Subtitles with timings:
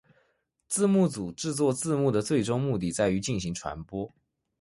[0.67, 4.11] 字幕组制作字幕的最终目的在于进行传播。